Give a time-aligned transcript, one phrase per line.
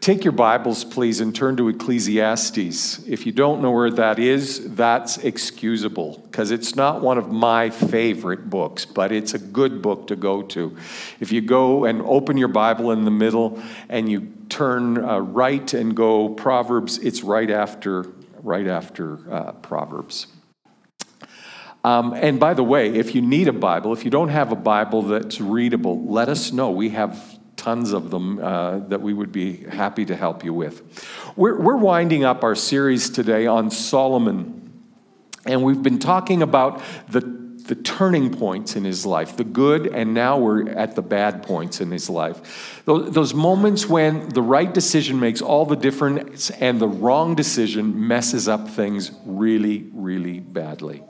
[0.00, 3.06] take your Bibles, please, and turn to Ecclesiastes.
[3.06, 7.70] If you don't know where that is, that's excusable because it's not one of my
[7.70, 10.76] favorite books, but it's a good book to go to.
[11.20, 15.72] If you go and open your Bible in the middle and you turn uh, right
[15.74, 18.06] and go Proverbs, it's right after
[18.42, 20.28] right after uh, Proverbs.
[21.84, 24.56] Um, and by the way, if you need a Bible, if you don't have a
[24.56, 26.70] Bible that's readable, let us know.
[26.70, 27.37] We have
[27.68, 30.80] tons of them uh, that we would be happy to help you with.
[31.36, 34.72] We're, we're winding up our series today on Solomon,
[35.44, 36.80] and we've been talking about
[37.10, 41.42] the, the turning points in his life, the good, and now we're at the bad
[41.42, 42.82] points in his life.
[42.86, 48.08] Those, those moments when the right decision makes all the difference and the wrong decision
[48.08, 51.02] messes up things really, really badly.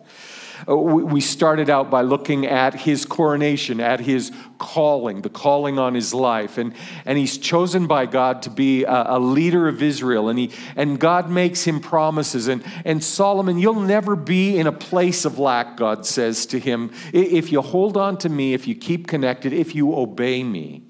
[0.66, 5.94] Uh, we started out by looking at his coronation, at his calling, the calling on
[5.94, 6.58] his life.
[6.58, 6.72] And,
[7.04, 10.28] and he's chosen by God to be a, a leader of Israel.
[10.28, 12.48] And, he, and God makes him promises.
[12.48, 16.90] And, and Solomon, you'll never be in a place of lack, God says to him,
[17.12, 20.87] if you hold on to me, if you keep connected, if you obey me.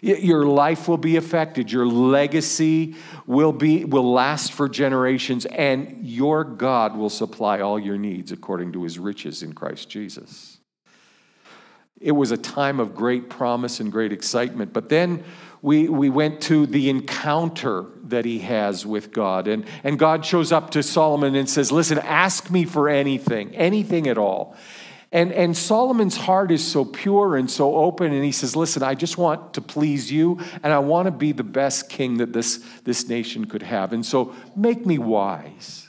[0.00, 1.72] Your life will be affected.
[1.72, 2.94] Your legacy
[3.26, 8.72] will, be, will last for generations, and your God will supply all your needs according
[8.72, 10.58] to his riches in Christ Jesus.
[12.00, 14.72] It was a time of great promise and great excitement.
[14.72, 15.24] But then
[15.62, 19.48] we, we went to the encounter that he has with God.
[19.48, 24.06] And, and God shows up to Solomon and says, Listen, ask me for anything, anything
[24.06, 24.56] at all.
[25.10, 28.94] And, and Solomon's heart is so pure and so open, and he says, Listen, I
[28.94, 32.58] just want to please you, and I want to be the best king that this,
[32.84, 33.92] this nation could have.
[33.92, 35.87] And so make me wise.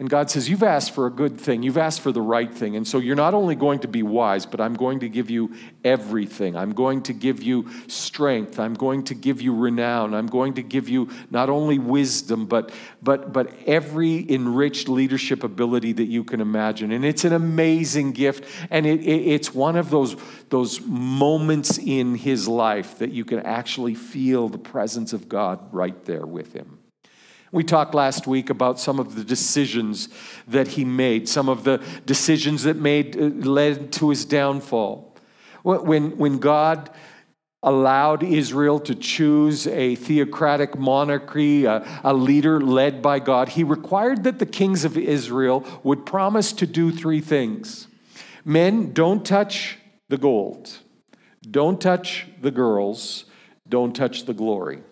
[0.00, 1.64] And God says, You've asked for a good thing.
[1.64, 2.76] You've asked for the right thing.
[2.76, 5.56] And so you're not only going to be wise, but I'm going to give you
[5.82, 6.56] everything.
[6.56, 8.60] I'm going to give you strength.
[8.60, 10.14] I'm going to give you renown.
[10.14, 12.70] I'm going to give you not only wisdom, but,
[13.02, 16.92] but, but every enriched leadership ability that you can imagine.
[16.92, 18.44] And it's an amazing gift.
[18.70, 20.14] And it, it, it's one of those,
[20.48, 26.04] those moments in his life that you can actually feel the presence of God right
[26.04, 26.77] there with him.
[27.50, 30.08] We talked last week about some of the decisions
[30.46, 35.16] that he made, some of the decisions that made, uh, led to his downfall.
[35.62, 36.90] When, when God
[37.62, 44.24] allowed Israel to choose a theocratic monarchy, a, a, leader led by God, he required
[44.24, 47.88] that the kings of Israel would promise to do three things
[48.44, 49.78] Men, don't touch
[50.08, 50.78] the gold,
[51.42, 53.24] don't touch the girls,
[53.68, 54.82] don't touch the glory.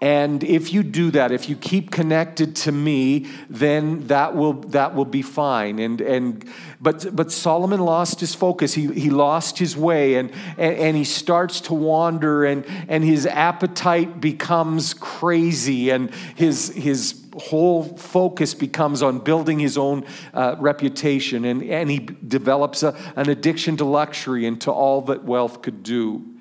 [0.00, 4.94] And if you do that, if you keep connected to me, then that will, that
[4.94, 5.80] will be fine.
[5.80, 6.48] And, and,
[6.80, 8.74] but, but Solomon lost his focus.
[8.74, 13.26] He, he lost his way and, and, and he starts to wander and, and his
[13.26, 21.44] appetite becomes crazy and his, his whole focus becomes on building his own uh, reputation.
[21.44, 25.82] And, and he develops a, an addiction to luxury and to all that wealth could
[25.82, 26.37] do.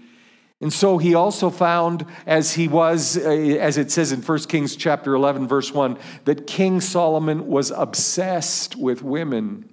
[0.59, 4.75] And so he also found, as he was, uh, as it says in 1 Kings
[4.75, 9.69] chapter 11, verse 1, that King Solomon was obsessed with women.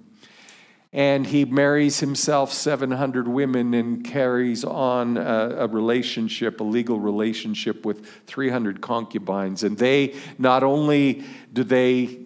[0.93, 7.83] And he marries himself 700 women and carries on a, a relationship, a legal relationship
[7.83, 9.63] with 300 concubines.
[9.63, 12.19] And they, not only do they,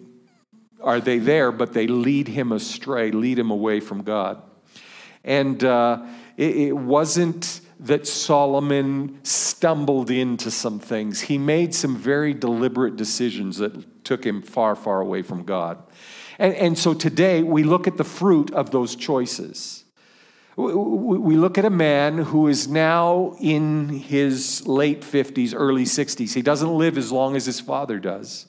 [0.82, 4.40] are they there, but they lead him astray, lead him away from God.
[5.24, 6.06] And uh,
[6.36, 11.22] it, it wasn't that Solomon stumbled into some things.
[11.22, 15.82] He made some very deliberate decisions that took him far, far away from God.
[16.38, 19.84] And, and so today we look at the fruit of those choices.
[20.56, 26.34] We look at a man who is now in his late 50s, early 60s.
[26.34, 28.44] He doesn't live as long as his father does.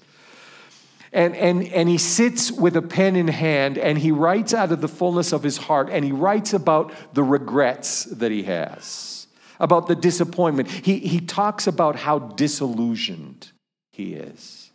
[1.13, 4.81] And, and, and he sits with a pen in hand and he writes out of
[4.81, 9.20] the fullness of his heart and he writes about the regrets that he has
[9.61, 10.69] about the disappointment.
[10.69, 13.51] He, he talks about how disillusioned
[13.93, 14.71] he is.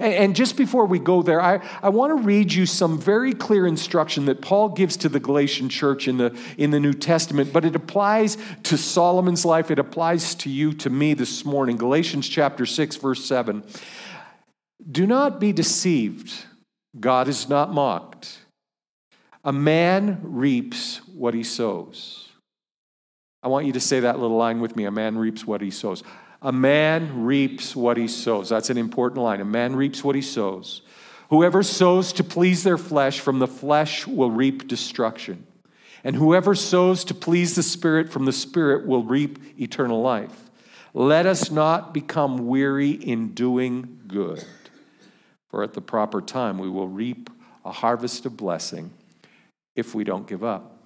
[0.00, 3.32] And, and just before we go there, I, I want to read you some very
[3.32, 7.52] clear instruction that Paul gives to the Galatian church in the, in the New Testament,
[7.52, 9.70] but it applies to Solomon's life.
[9.70, 11.76] It applies to you, to me this morning.
[11.76, 13.62] Galatians chapter 6, verse 7.
[14.90, 16.32] Do not be deceived.
[16.98, 18.38] God is not mocked.
[19.44, 22.27] A man reaps what he sows.
[23.42, 24.84] I want you to say that little line with me.
[24.84, 26.02] A man reaps what he sows.
[26.42, 28.48] A man reaps what he sows.
[28.48, 29.40] That's an important line.
[29.40, 30.82] A man reaps what he sows.
[31.30, 35.46] Whoever sows to please their flesh, from the flesh will reap destruction.
[36.04, 40.50] And whoever sows to please the Spirit, from the Spirit will reap eternal life.
[40.94, 44.42] Let us not become weary in doing good,
[45.50, 47.30] for at the proper time we will reap
[47.64, 48.92] a harvest of blessing
[49.76, 50.77] if we don't give up.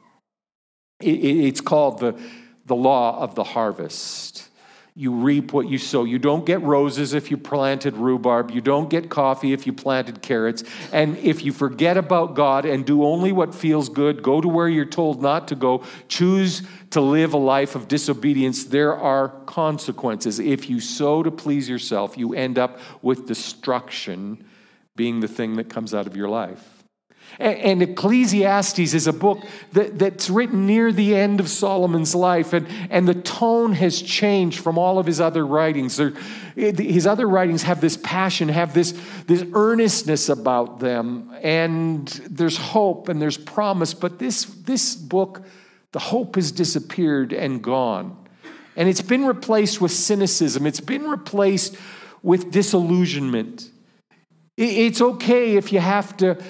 [1.03, 2.19] It's called the,
[2.67, 4.49] the law of the harvest.
[4.95, 6.05] You reap what you sow.
[6.05, 8.51] You don't get roses if you planted rhubarb.
[8.51, 10.65] You don't get coffee if you planted carrots.
[10.93, 14.69] And if you forget about God and do only what feels good, go to where
[14.69, 20.39] you're told not to go, choose to live a life of disobedience, there are consequences.
[20.39, 24.45] If you sow to please yourself, you end up with destruction
[24.95, 26.72] being the thing that comes out of your life.
[27.39, 32.67] And, Ecclesiastes is a book that, that's written near the end of Solomon's life, and,
[32.91, 35.97] and the tone has changed from all of his other writings.
[35.97, 36.13] There,
[36.55, 38.93] his other writings have this passion, have this,
[39.27, 43.95] this earnestness about them, and there's hope and there's promise.
[43.95, 45.43] But this, this book,
[45.93, 48.17] the hope has disappeared and gone.
[48.77, 51.77] And it's been replaced with cynicism, it's been replaced
[52.23, 53.69] with disillusionment.
[54.57, 56.43] It's okay if you have to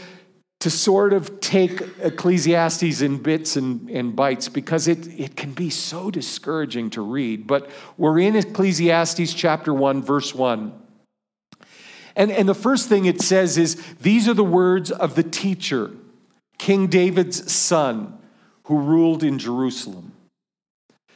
[0.63, 5.69] to sort of take Ecclesiastes in bits and, and bites because it, it can be
[5.69, 7.49] so discouraging to read.
[7.49, 7.69] But
[7.99, 10.73] we're in Ecclesiastes chapter 1, verse 1.
[12.15, 15.91] And, and the first thing it says is these are the words of the teacher,
[16.59, 18.17] King David's son,
[18.67, 20.13] who ruled in Jerusalem.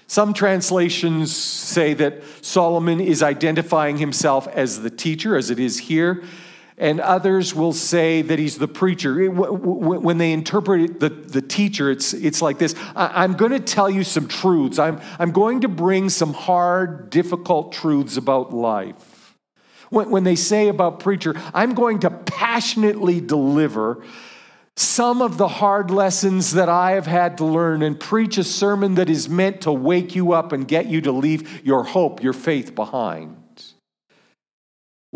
[0.09, 6.25] Some translations say that Solomon is identifying himself as the teacher, as it is here
[6.79, 9.31] and others will say that he's the preacher.
[9.31, 14.05] When they interpret the, the teacher, it's, it's like this I'm going to tell you
[14.05, 14.79] some truths.
[14.79, 19.37] I'm, I'm going to bring some hard, difficult truths about life.
[19.89, 24.05] When, when they say about preacher, I'm going to passionately deliver
[24.79, 28.97] some of the hard lessons that I have had to learn and preach a sermon
[28.97, 32.35] that is meant to wake you up and get you to leave your hope, your
[32.35, 33.37] faith behind.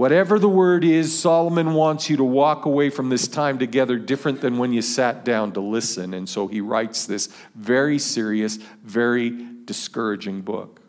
[0.00, 4.40] Whatever the word is, Solomon wants you to walk away from this time together different
[4.40, 6.14] than when you sat down to listen.
[6.14, 9.28] And so he writes this very serious, very
[9.66, 10.80] discouraging book.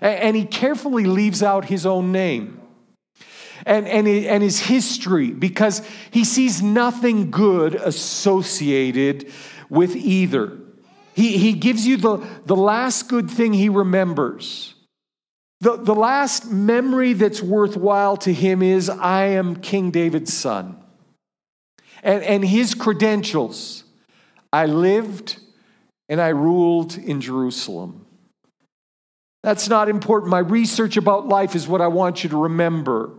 [0.00, 2.60] And he carefully leaves out his own name
[3.66, 9.30] and, and, and his history because he sees nothing good associated
[9.68, 10.58] with either.
[11.14, 12.16] He, he gives you the,
[12.46, 14.74] the last good thing he remembers.
[15.60, 20.76] The, the last memory that's worthwhile to him is I am King David's son.
[22.02, 23.84] And, and his credentials
[24.52, 25.38] I lived
[26.08, 28.06] and I ruled in Jerusalem.
[29.42, 30.30] That's not important.
[30.30, 33.10] My research about life is what I want you to remember.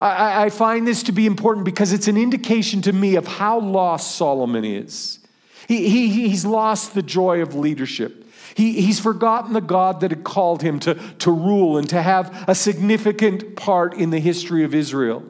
[0.00, 3.58] I, I find this to be important because it's an indication to me of how
[3.58, 5.20] lost Solomon is.
[5.66, 8.24] He, he, he's lost the joy of leadership.
[8.58, 12.44] He, he's forgotten the God that had called him to, to rule and to have
[12.48, 15.22] a significant part in the history of Israel.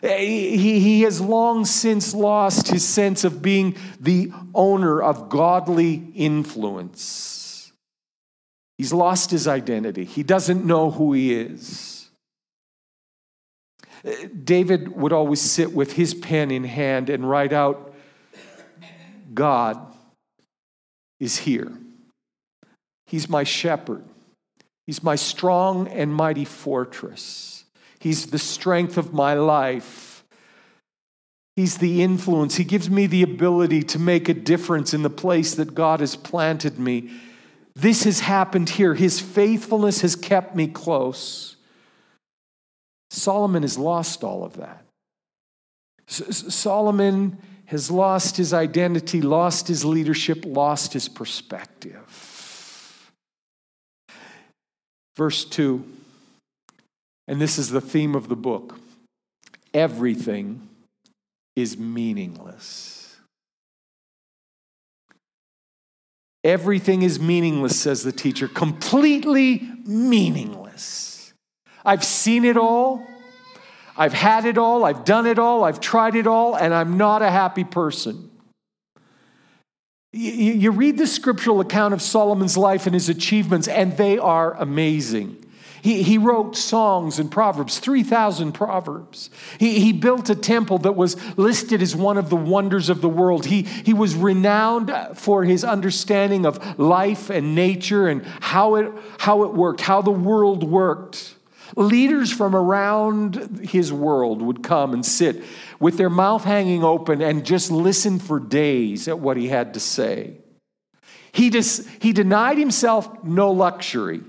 [0.00, 7.72] He, he has long since lost his sense of being the owner of godly influence.
[8.78, 10.04] He's lost his identity.
[10.04, 12.08] He doesn't know who he is.
[14.44, 17.92] David would always sit with his pen in hand and write out,
[19.34, 19.84] God
[21.18, 21.76] is here.
[23.06, 24.04] He's my shepherd.
[24.86, 27.64] He's my strong and mighty fortress.
[27.98, 30.24] He's the strength of my life.
[31.56, 32.56] He's the influence.
[32.56, 36.14] He gives me the ability to make a difference in the place that God has
[36.14, 37.10] planted me.
[37.74, 38.94] This has happened here.
[38.94, 41.56] His faithfulness has kept me close.
[43.10, 44.84] Solomon has lost all of that.
[46.08, 52.25] Solomon has lost his identity, lost his leadership, lost his perspective.
[55.16, 55.84] Verse 2,
[57.26, 58.78] and this is the theme of the book
[59.72, 60.68] everything
[61.54, 63.16] is meaningless.
[66.44, 71.32] Everything is meaningless, says the teacher, completely meaningless.
[71.84, 73.04] I've seen it all.
[73.96, 74.84] I've had it all.
[74.84, 75.64] I've done it all.
[75.64, 78.30] I've tried it all, and I'm not a happy person.
[80.16, 85.46] You read the scriptural account of Solomon's life and his achievements, and they are amazing.
[85.86, 89.30] He, he wrote songs and proverbs, 3,000 proverbs.
[89.60, 93.08] He, he built a temple that was listed as one of the wonders of the
[93.08, 93.46] world.
[93.46, 99.44] He, he was renowned for his understanding of life and nature and how it, how
[99.44, 101.35] it worked, how the world worked.
[101.74, 105.42] Leaders from around his world would come and sit
[105.80, 109.80] with their mouth hanging open and just listen for days at what he had to
[109.80, 110.38] say.
[111.32, 114.22] He, just, he denied himself no luxury.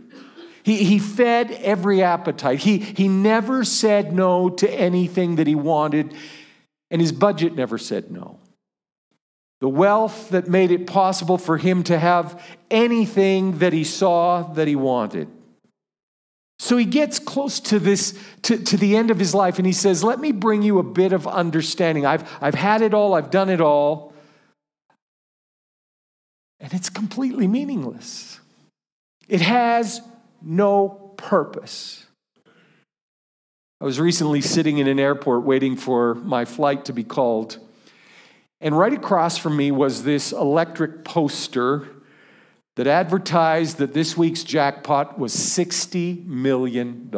[0.64, 2.60] He, he fed every appetite.
[2.60, 6.14] He, he never said no to anything that he wanted,
[6.92, 8.40] and his budget never said no.
[9.62, 14.68] The wealth that made it possible for him to have anything that he saw that
[14.68, 15.30] he wanted.
[16.60, 19.74] So he gets close to this, to, to the end of his life, and he
[19.74, 22.06] says, Let me bring you a bit of understanding.
[22.06, 24.14] I've, I've had it all, I've done it all,
[26.60, 28.40] and it's completely meaningless.
[29.28, 30.02] It has
[30.42, 32.06] no purpose.
[33.80, 37.60] I was recently sitting in an airport waiting for my flight to be called,
[38.60, 41.88] and right across from me was this electric poster
[42.78, 47.10] that advertised that this week's jackpot was $60 million.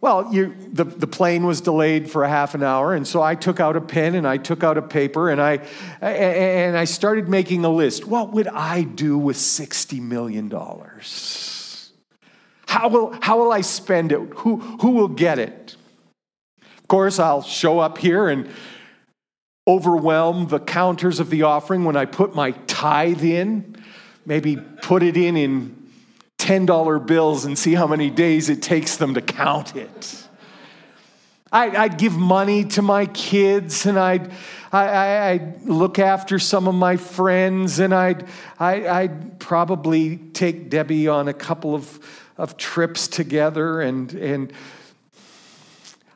[0.00, 3.34] Well, you, the, the plane was delayed for a half an hour, and so I
[3.34, 5.54] took out a pen and I took out a paper and I,
[6.00, 8.06] and I started making a list.
[8.06, 10.48] What would I do with $60 million?
[12.68, 14.20] How will, how will I spend it?
[14.36, 15.74] Who, who will get it?
[16.78, 18.48] Of course, I'll show up here and
[19.68, 23.76] overwhelm the counters of the offering when I put my tithe in,
[24.24, 25.86] maybe put it in in
[26.38, 30.22] $10 bills and see how many days it takes them to count it.
[31.52, 34.30] I'd, give money to my kids and I'd,
[34.72, 38.26] I, I'd look after some of my friends and I'd,
[38.58, 41.98] I, I'd probably take Debbie on a couple of,
[42.36, 44.52] of trips together and, and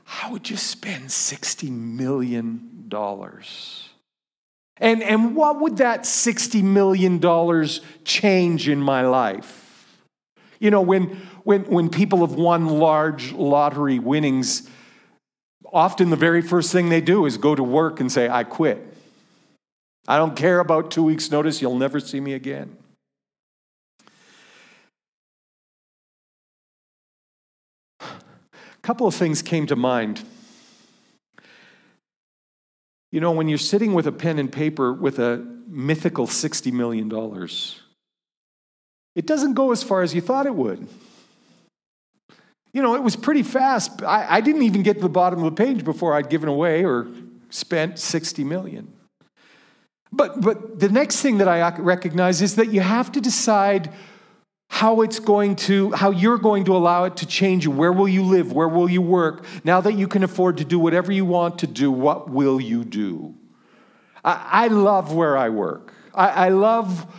[0.05, 2.80] how would you spend $60 million?
[4.81, 7.21] And, and what would that $60 million
[8.05, 10.01] change in my life?
[10.59, 11.09] You know, when,
[11.45, 14.69] when, when people have won large lottery winnings,
[15.71, 18.87] often the very first thing they do is go to work and say, I quit.
[20.09, 22.77] I don't care about two weeks' notice, you'll never see me again.
[28.01, 30.25] A couple of things came to mind
[33.13, 37.11] you know, when you're sitting with a pen and paper with a mythical $60 million,
[39.17, 40.87] it doesn't go as far as you thought it would.
[42.73, 44.03] You know, it was pretty fast.
[44.03, 46.85] I, I didn't even get to the bottom of the page before I'd given away
[46.85, 47.09] or
[47.51, 48.93] spent 60 million.
[50.13, 53.93] But, but the next thing that I recognize is that you have to decide
[54.73, 57.73] how it's going to how you're going to allow it to change you.
[57.73, 58.53] Where will you live?
[58.53, 59.45] Where will you work?
[59.65, 62.85] Now that you can afford to do whatever you want to do what will you
[62.85, 63.35] do?
[64.25, 65.93] I, I love where i work.
[66.15, 67.13] I, I, love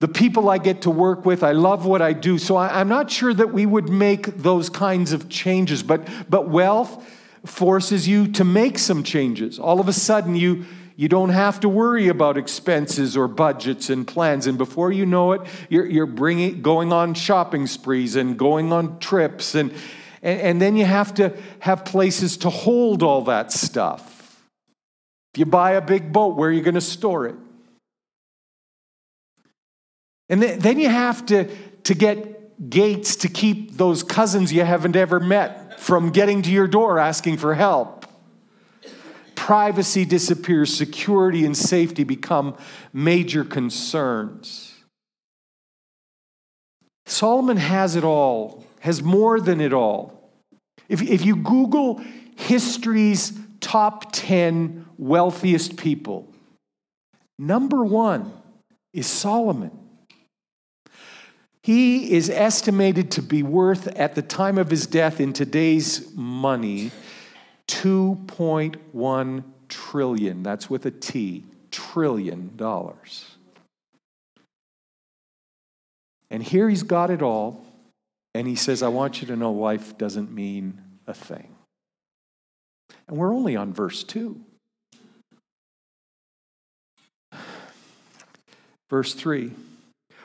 [0.00, 1.42] the people i get to work with.
[1.42, 2.36] I love what i do.
[2.36, 6.50] So I, i'm not sure that we would make those kinds of changes but but
[6.50, 7.02] wealth
[7.46, 9.58] forces you to make some changes.
[9.58, 10.66] All of a sudden you
[11.00, 14.46] you don't have to worry about expenses or budgets and plans.
[14.46, 15.40] And before you know it,
[15.70, 19.54] you're, you're bringing, going on shopping sprees and going on trips.
[19.54, 19.72] And,
[20.20, 24.44] and, and then you have to have places to hold all that stuff.
[25.32, 27.36] If you buy a big boat, where are you going to store it?
[30.28, 31.48] And then, then you have to,
[31.84, 36.68] to get gates to keep those cousins you haven't ever met from getting to your
[36.68, 37.99] door asking for help
[39.40, 42.54] privacy disappears, security and safety become
[42.92, 44.74] major concerns.
[47.06, 50.30] Solomon has it all, has more than it all.
[50.90, 52.02] If, if you Google
[52.36, 56.30] history's top 10 wealthiest people,
[57.38, 58.30] number one
[58.92, 59.70] is Solomon.
[61.62, 66.90] He is estimated to be worth, at the time of his death in today's money,
[67.70, 73.36] 2.1 trillion, that's with a T, trillion dollars.
[76.30, 77.64] And here he's got it all,
[78.34, 81.54] and he says, I want you to know life doesn't mean a thing.
[83.06, 84.40] And we're only on verse 2.
[88.88, 89.52] Verse 3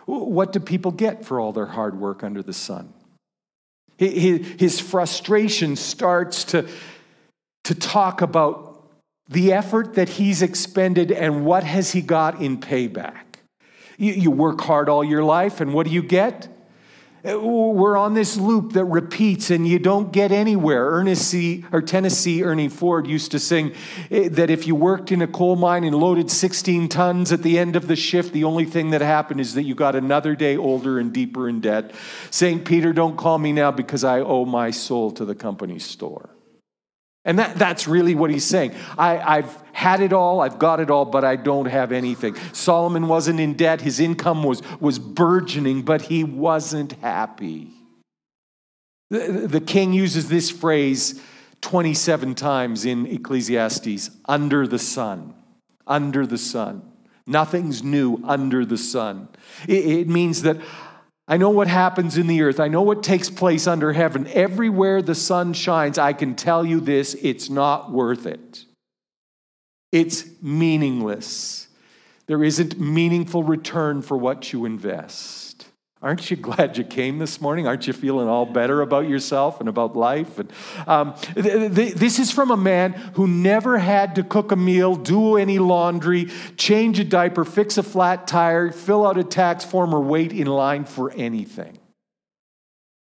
[0.05, 2.91] What do people get for all their hard work under the sun?
[3.97, 6.67] His frustration starts to
[7.65, 8.91] to talk about
[9.27, 13.23] the effort that he's expended and what has he got in payback.
[13.97, 16.47] You, you work hard all your life, and what do you get?
[17.23, 20.91] We're on this loop that repeats and you don't get anywhere.
[20.91, 23.73] Ernest C, or Tennessee Ernie Ford used to sing
[24.11, 27.57] eh, that if you worked in a coal mine and loaded 16 tons at the
[27.57, 30.55] end of the shift, the only thing that happened is that you got another day
[30.55, 31.95] older and deeper in debt.
[32.29, 32.63] St.
[32.63, 36.34] Peter, don't call me now because I owe my soul to the company store.
[37.25, 38.75] And that, that's really what he's saying.
[38.97, 42.35] I, I've had it all, I've got it all, but I don't have anything.
[42.53, 47.71] Solomon wasn't in debt, his income was, was burgeoning, but he wasn't happy.
[49.09, 51.19] The, the king uses this phrase
[51.61, 55.33] 27 times in Ecclesiastes under the sun.
[55.87, 56.91] Under the sun.
[57.25, 59.29] Nothing's new under the sun.
[59.67, 60.57] It, it means that
[61.27, 62.59] I know what happens in the earth.
[62.59, 64.27] I know what takes place under heaven.
[64.27, 68.65] Everywhere the sun shines, I can tell you this it's not worth it.
[69.91, 71.67] It's meaningless.
[72.27, 75.44] There isn't meaningful return for what you invest.
[76.05, 77.65] Aren't you glad you came this morning?
[77.65, 80.37] Aren't you feeling all better about yourself and about life?
[80.37, 80.53] And,
[80.85, 84.95] um, th- th- this is from a man who never had to cook a meal,
[84.95, 86.25] do any laundry,
[86.57, 90.45] change a diaper, fix a flat tire, fill out a tax form, or wait in
[90.45, 91.79] line for anything.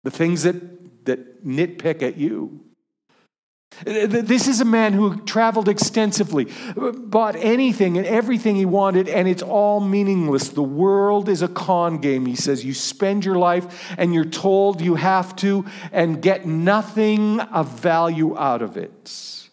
[0.03, 2.65] The things that, that nitpick at you.
[3.83, 9.41] This is a man who traveled extensively, bought anything and everything he wanted, and it's
[9.41, 10.49] all meaningless.
[10.49, 12.63] The world is a con game, he says.
[12.63, 18.37] You spend your life and you're told you have to and get nothing of value
[18.37, 19.47] out of it.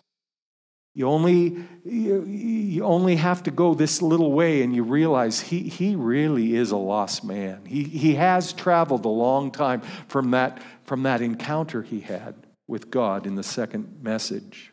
[0.94, 5.94] You only, you, only have to go this little way and you realize he, he
[5.94, 7.64] really is a lost man.
[7.64, 12.90] He, he has traveled a long time from that, from that encounter he had with
[12.90, 14.72] God in the second message.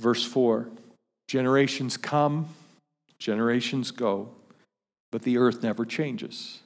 [0.00, 0.68] Verse 4
[1.28, 2.48] Generations come,
[3.18, 4.30] generations go,
[5.12, 6.60] but the earth never changes.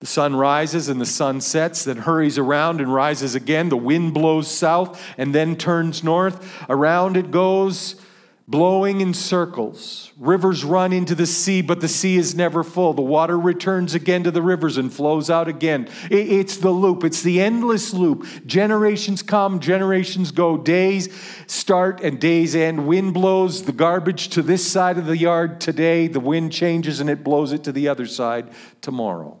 [0.00, 3.68] The sun rises and the sun sets, then hurries around and rises again.
[3.68, 6.64] The wind blows south and then turns north.
[6.68, 8.00] Around it goes
[8.48, 10.10] blowing in circles.
[10.18, 12.94] Rivers run into the sea, but the sea is never full.
[12.94, 15.86] The water returns again to the rivers and flows out again.
[16.10, 18.26] It's the loop, it's the endless loop.
[18.46, 20.56] Generations come, generations go.
[20.56, 21.14] Days
[21.46, 22.86] start and days end.
[22.86, 26.08] Wind blows the garbage to this side of the yard today.
[26.08, 28.50] The wind changes and it blows it to the other side
[28.80, 29.38] tomorrow.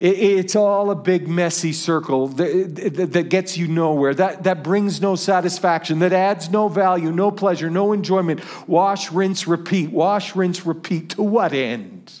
[0.00, 6.00] It's all a big messy circle that gets you nowhere, that, that brings no satisfaction,
[6.00, 8.42] that adds no value, no pleasure, no enjoyment.
[8.68, 9.90] Wash, rinse, repeat.
[9.90, 11.10] Wash, rinse, repeat.
[11.10, 12.12] To what end?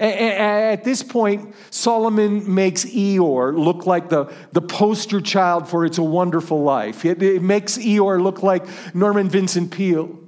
[0.00, 6.02] At this point, Solomon makes Eeyore look like the, the poster child for It's a
[6.02, 7.04] Wonderful Life.
[7.04, 8.64] It, it makes Eeyore look like
[8.94, 10.18] Norman Vincent Peale.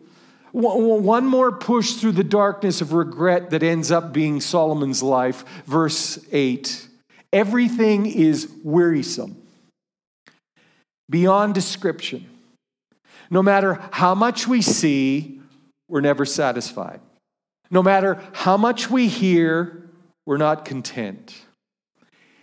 [0.52, 5.44] One more push through the darkness of regret that ends up being Solomon's life.
[5.66, 6.88] Verse 8
[7.32, 9.40] Everything is wearisome,
[11.08, 12.26] beyond description.
[13.30, 15.40] No matter how much we see,
[15.88, 17.00] we're never satisfied.
[17.70, 19.88] No matter how much we hear,
[20.26, 21.36] we're not content.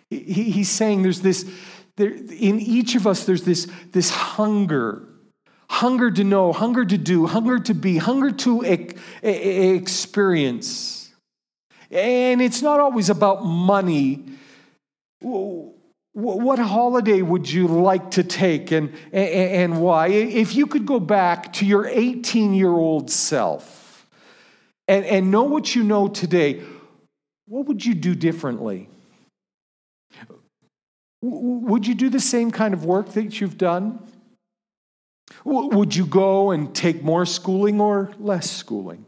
[0.09, 1.43] He's saying there's this,
[1.97, 5.06] in each of us, there's this, this hunger
[5.69, 8.61] hunger to know, hunger to do, hunger to be, hunger to
[9.21, 11.11] experience.
[11.91, 14.23] And it's not always about money.
[15.21, 20.07] What holiday would you like to take and, and why?
[20.07, 24.07] If you could go back to your 18 year old self
[24.87, 26.63] and, and know what you know today,
[27.47, 28.89] what would you do differently?
[31.21, 33.99] Would you do the same kind of work that you've done?
[35.45, 39.05] Would you go and take more schooling or less schooling?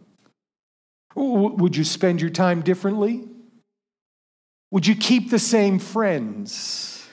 [1.16, 3.28] Would you spend your time differently?
[4.72, 7.08] Would you keep the same friends?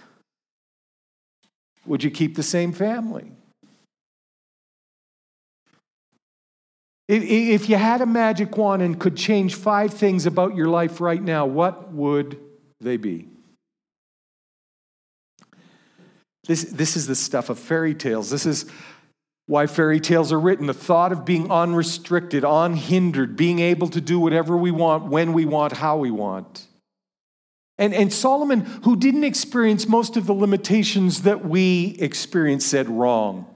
[1.87, 3.33] Would you keep the same family?
[7.09, 11.23] If you had a magic wand and could change five things about your life right
[11.23, 12.41] now, what would
[12.81, 13.29] they be?
[16.47, 18.31] This, this is the stuff of fairy tales.
[18.31, 18.67] This is
[19.47, 20.67] why fairy tales are written.
[20.67, 25.45] The thought of being unrestricted, unhindered, being able to do whatever we want, when we
[25.45, 26.67] want, how we want.
[27.79, 33.47] And, and Solomon, who didn't experience most of the limitations that we experience, said wrong.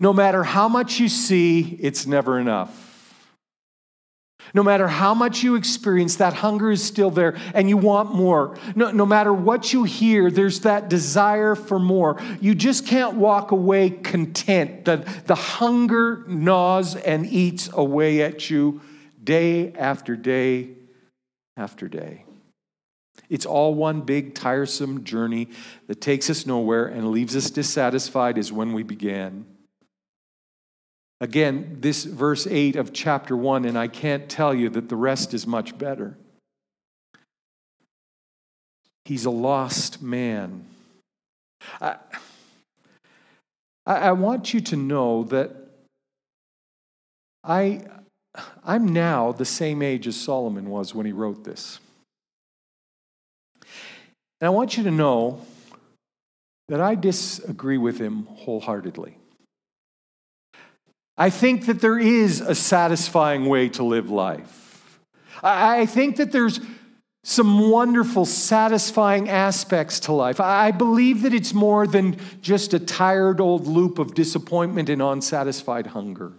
[0.00, 2.87] No matter how much you see, it's never enough.
[4.54, 8.56] No matter how much you experience, that hunger is still there and you want more.
[8.74, 12.20] No, no matter what you hear, there's that desire for more.
[12.40, 14.84] You just can't walk away content.
[14.84, 18.80] The, the hunger gnaws and eats away at you
[19.22, 20.70] day after day
[21.56, 22.24] after day.
[23.28, 25.48] It's all one big, tiresome journey
[25.86, 29.44] that takes us nowhere and leaves us dissatisfied as when we began.
[31.20, 35.34] Again, this verse 8 of chapter 1, and I can't tell you that the rest
[35.34, 36.16] is much better.
[39.04, 40.64] He's a lost man.
[41.80, 41.96] I,
[43.84, 45.56] I want you to know that
[47.42, 47.82] I,
[48.64, 51.80] I'm now the same age as Solomon was when he wrote this.
[54.40, 55.40] And I want you to know
[56.68, 59.17] that I disagree with him wholeheartedly.
[61.18, 65.00] I think that there is a satisfying way to live life.
[65.42, 66.60] I think that there's
[67.24, 70.40] some wonderful, satisfying aspects to life.
[70.40, 75.88] I believe that it's more than just a tired old loop of disappointment and unsatisfied
[75.88, 76.32] hunger.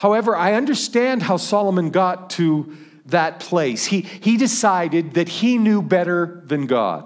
[0.00, 3.86] However, I understand how Solomon got to that place.
[3.86, 7.04] He, he decided that he knew better than God.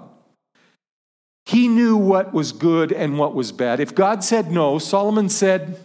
[1.45, 3.79] He knew what was good and what was bad.
[3.79, 5.77] If God said no, Solomon said,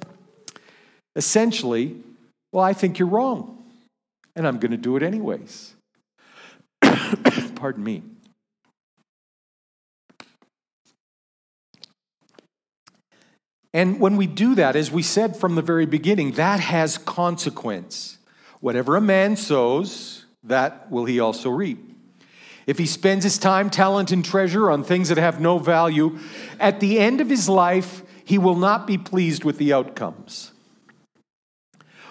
[1.18, 1.96] essentially,
[2.50, 3.62] Well, I think you're wrong,
[4.34, 5.74] and I'm going to do it anyways.
[6.80, 8.02] Pardon me.
[13.74, 18.16] And when we do that, as we said from the very beginning, that has consequence.
[18.60, 21.78] Whatever a man sows, that will he also reap.
[22.66, 26.18] If he spends his time, talent, and treasure on things that have no value,
[26.58, 30.52] at the end of his life, he will not be pleased with the outcomes.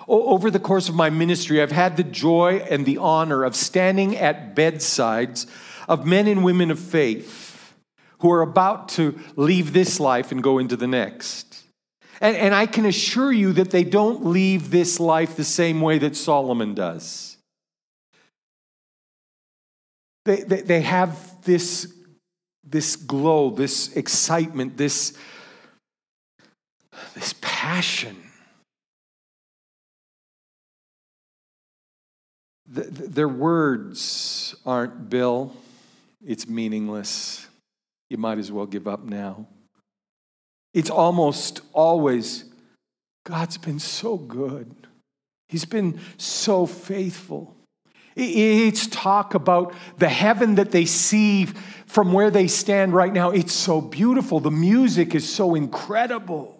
[0.07, 4.15] Over the course of my ministry, I've had the joy and the honor of standing
[4.15, 5.47] at bedsides
[5.89, 7.73] of men and women of faith
[8.19, 11.63] who are about to leave this life and go into the next.
[12.21, 15.97] And, and I can assure you that they don't leave this life the same way
[15.99, 17.37] that Solomon does.
[20.23, 21.93] They, they, they have this,
[22.63, 25.17] this glow, this excitement, this,
[27.13, 28.26] this passion
[32.69, 35.55] The, their words aren't, Bill,
[36.25, 37.47] it's meaningless.
[38.09, 39.47] You might as well give up now.
[40.73, 42.45] It's almost always,
[43.25, 44.75] God's been so good.
[45.47, 47.55] He's been so faithful.
[48.15, 51.45] It's talk about the heaven that they see
[51.85, 53.29] from where they stand right now.
[53.29, 54.39] It's so beautiful.
[54.39, 56.56] The music is so incredible.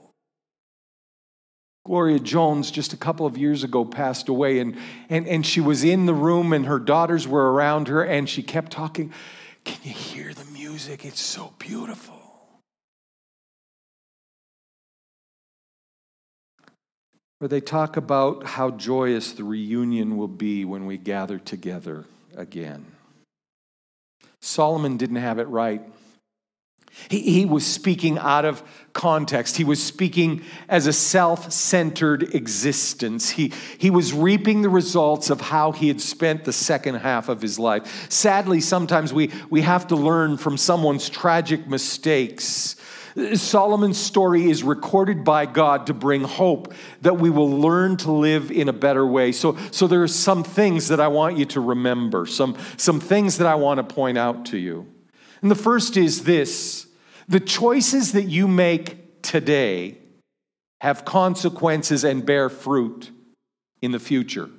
[1.88, 4.76] Gloria Jones, just a couple of years ago, passed away, and,
[5.08, 8.44] and, and she was in the room, and her daughters were around her, and she
[8.44, 9.14] kept talking.
[9.64, 11.06] Can you hear the music?
[11.06, 12.16] It's so beautiful.
[17.40, 22.04] Where they talk about how joyous the reunion will be when we gather together
[22.36, 22.86] again.
[24.42, 25.82] Solomon didn't have it right.
[27.10, 29.58] He, he was speaking out of context.
[29.58, 33.30] He was speaking as a self centered existence.
[33.30, 37.42] He, he was reaping the results of how he had spent the second half of
[37.42, 38.12] his life.
[38.12, 42.76] Sadly, sometimes we, we have to learn from someone's tragic mistakes.
[43.34, 48.52] Solomon's story is recorded by God to bring hope that we will learn to live
[48.52, 49.32] in a better way.
[49.32, 53.40] So, so there are some things that I want you to remember, some, some things
[53.40, 54.86] that I want to point out to you.
[55.42, 56.87] And the first is this
[57.28, 59.98] the choices that you make today
[60.82, 63.12] have consequences and bear fruit
[63.82, 64.50] in the future.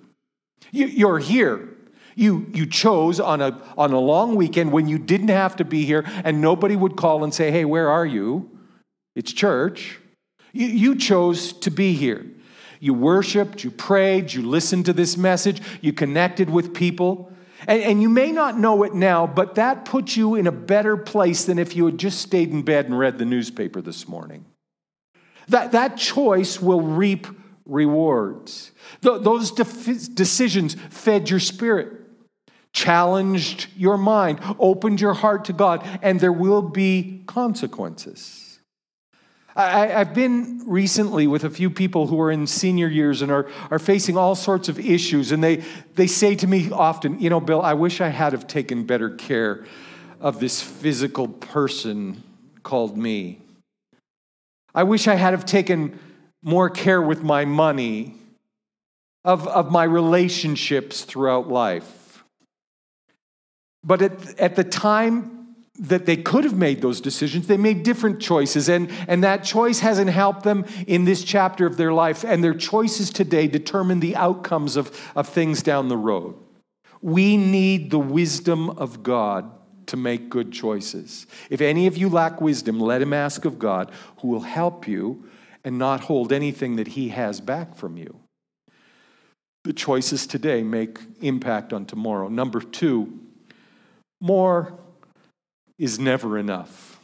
[0.71, 1.69] You, are here.
[2.15, 5.85] You, you chose on a, on a long weekend when you didn't have to be
[5.85, 8.51] here and nobody would call and say, Hey, where are you?
[9.15, 9.99] It's church.
[10.53, 12.27] You, you chose to be here.
[12.81, 17.33] You worshiped, you prayed, you listened to this message, you connected with people.
[17.67, 20.97] And, and you may not know it now, but that puts you in a better
[20.97, 24.45] place than if you had just stayed in bed and read the newspaper this morning.
[25.49, 27.27] That, that choice will reap
[27.65, 28.73] rewards.
[29.03, 31.93] Th- those de- decisions fed your spirit,
[32.73, 38.38] challenged your mind, opened your heart to God, and there will be consequences.
[39.59, 43.51] I, have been recently with a few people who are in senior years and are,
[43.73, 45.65] are facing all sorts of issues, and they,
[45.97, 49.11] they say to me often, You know, Bill, I wish I had have taken better
[49.11, 49.65] care
[50.21, 52.23] of this physical person
[52.63, 53.41] called me.
[54.77, 55.99] I wish I had have taken
[56.41, 58.15] more care with my money,
[59.25, 62.25] of, of my relationships throughout life.
[63.83, 65.38] But at, at the time
[65.79, 67.47] that they could have made those decisions.
[67.47, 71.77] They made different choices, and, and that choice hasn't helped them in this chapter of
[71.77, 72.25] their life.
[72.25, 76.35] And their choices today determine the outcomes of, of things down the road.
[77.01, 79.51] We need the wisdom of God
[79.87, 81.27] to make good choices.
[81.49, 85.29] If any of you lack wisdom, let him ask of God, who will help you
[85.65, 88.21] and not hold anything that he has back from you.
[89.65, 92.29] The choices today make impact on tomorrow.
[92.29, 93.21] Number two,
[94.21, 94.79] more
[95.79, 97.01] is never enough.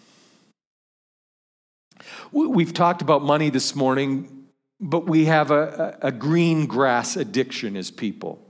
[2.32, 4.46] We've talked about money this morning,
[4.80, 8.40] but we have a, a green grass addiction as people.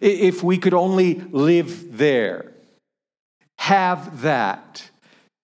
[0.00, 2.52] If we could only live there,
[3.58, 4.90] have that,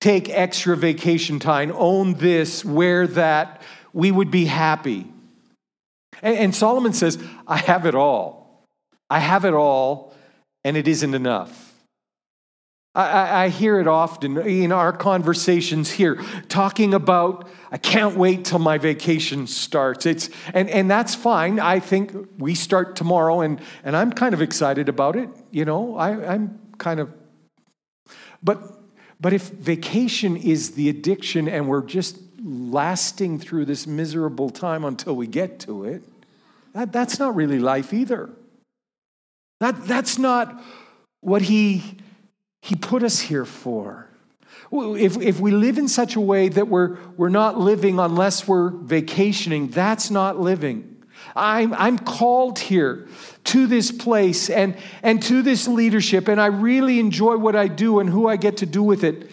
[0.01, 3.63] take extra vacation time, own this, wear that,
[3.93, 5.07] we would be happy.
[6.21, 8.65] And, Solomon says, I have it all.
[9.09, 10.15] I have it all,
[10.65, 11.68] and it isn't enough.
[12.99, 18.59] I, I, hear it often in our conversations here, talking about, I can't wait till
[18.59, 20.05] my vacation starts.
[20.05, 21.61] It's, and, and that's fine.
[21.61, 25.29] I think we start tomorrow, and, and I'm kind of excited about it.
[25.53, 27.13] You know, I, I'm kind of,
[28.43, 28.59] but,
[29.21, 35.15] but if vacation is the addiction and we're just lasting through this miserable time until
[35.15, 36.03] we get to it,
[36.73, 38.29] that, that's not really life either.
[39.61, 40.61] That, that's not
[41.21, 41.99] what he
[42.69, 44.07] he put us here for.
[44.71, 48.69] If, if we live in such a way that we're, we're not living unless we're
[48.69, 51.03] vacationing, that's not living.
[51.35, 53.09] I'm, I'm called here
[53.45, 58.01] to this place and, and to this leadership, and I really enjoy what I do
[58.01, 59.31] and who I get to do with it.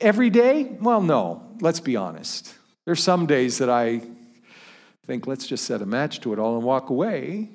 [0.00, 0.64] Every day?
[0.80, 2.54] Well, no, let's be honest.
[2.86, 4.00] There's some days that I
[5.06, 7.50] think, let's just set a match to it all and walk away.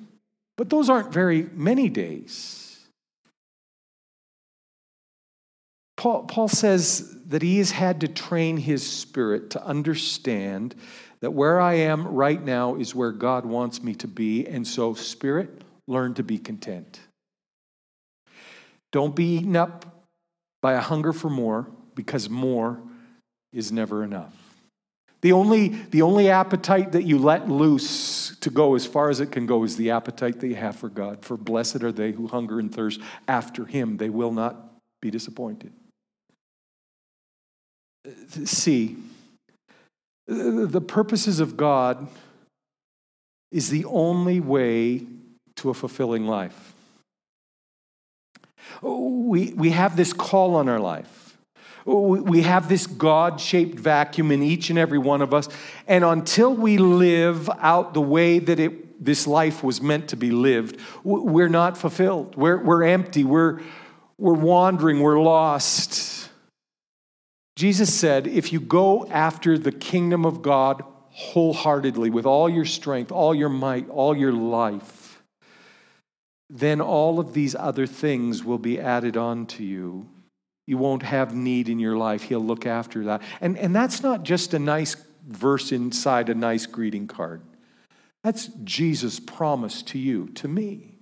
[0.58, 2.63] But those aren't very many days.
[6.04, 10.76] Paul, Paul says that he has had to train his spirit to understand
[11.22, 14.46] that where I am right now is where God wants me to be.
[14.46, 17.00] And so, spirit, learn to be content.
[18.92, 20.06] Don't be eaten up
[20.62, 22.82] by a hunger for more because more
[23.54, 24.36] is never enough.
[25.22, 29.32] The only, the only appetite that you let loose to go as far as it
[29.32, 31.24] can go is the appetite that you have for God.
[31.24, 35.72] For blessed are they who hunger and thirst after Him, they will not be disappointed
[38.46, 38.98] see,
[40.28, 42.08] the purposes of God
[43.52, 45.06] is the only way
[45.58, 46.74] to a fulfilling life.
[48.82, 51.38] We, we have this call on our life.
[51.86, 55.50] We have this God shaped vacuum in each and every one of us.
[55.88, 60.32] And until we live out the way that it, this life was meant to be
[60.32, 62.36] lived, we're not fulfilled.
[62.36, 63.26] We're, we're empty.
[63.26, 63.60] We're,
[64.18, 65.02] we're wandering.
[65.02, 66.13] We're lost.
[67.56, 73.12] Jesus said, if you go after the kingdom of God wholeheartedly, with all your strength,
[73.12, 75.22] all your might, all your life,
[76.50, 80.10] then all of these other things will be added on to you.
[80.66, 82.24] You won't have need in your life.
[82.24, 83.22] He'll look after that.
[83.42, 84.96] And, and that's not just a nice
[85.28, 87.42] verse inside a nice greeting card.
[88.24, 90.96] That's Jesus' promise to you, to me.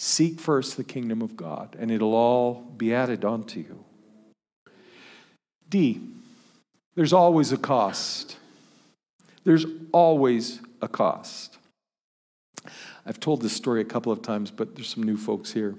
[0.00, 3.84] Seek first the kingdom of God, and it'll all be added onto you.
[5.74, 6.00] D,
[6.94, 8.36] there's always a cost.
[9.42, 11.58] There's always a cost.
[13.04, 15.74] I've told this story a couple of times, but there's some new folks here.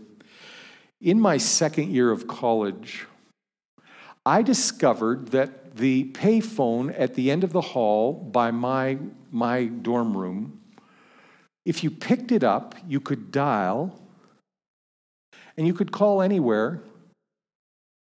[1.00, 3.06] In my second year of college,
[4.26, 8.98] I discovered that the payphone at the end of the hall by my,
[9.32, 10.60] my dorm room,
[11.64, 13.98] if you picked it up, you could dial
[15.56, 16.82] and you could call anywhere,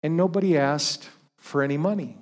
[0.03, 1.11] and nobody asked
[1.47, 2.19] for any money.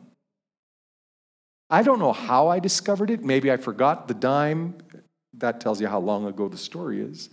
[1.70, 3.24] I don't know how I discovered it.
[3.24, 4.76] Maybe I forgot the dime.
[5.38, 7.30] That tells you how long ago the story is.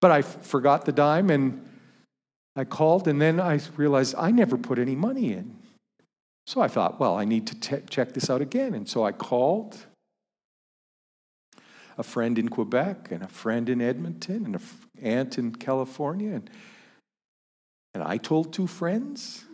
[0.00, 1.68] But I forgot the dime and
[2.56, 5.56] I called, and then I realized I never put any money in.
[6.46, 8.74] So I thought, well, I need to check this out again.
[8.74, 9.76] And so I called
[11.98, 14.62] a friend in Quebec and a friend in Edmonton and an
[15.02, 16.34] aunt in California.
[16.34, 16.50] And,
[17.94, 19.44] and I told two friends.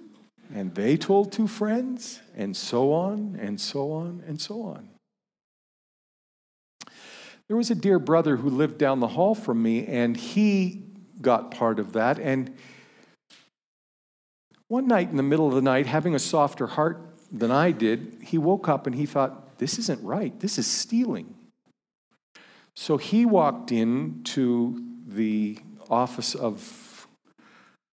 [0.53, 4.89] And they told two friends, and so on, and so on, and so on.
[7.49, 10.83] There was a dear brother who lived down the hall from me, and he
[11.21, 12.19] got part of that.
[12.19, 12.57] And
[14.69, 18.19] one night in the middle of the night, having a softer heart than I did,
[18.23, 20.39] he woke up and he thought, This isn't right.
[20.41, 21.35] This is stealing.
[22.75, 27.07] So he walked in to the office of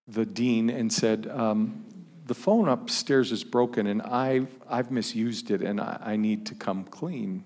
[0.07, 1.85] the dean and said, um,
[2.31, 6.55] the phone upstairs is broken and I've, I've misused it and I, I need to
[6.55, 7.43] come clean.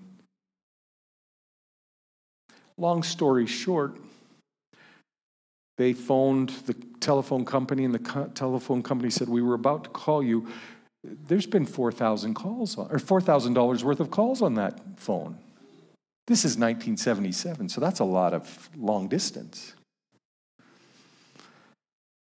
[2.78, 3.96] Long story short,
[5.76, 9.90] they phoned the telephone company, and the co- telephone company said, We were about to
[9.90, 10.46] call you.
[11.02, 15.36] There's been 4,000 calls, on, or $4,000 worth of calls on that phone.
[16.28, 19.74] This is 1977, so that's a lot of long distance.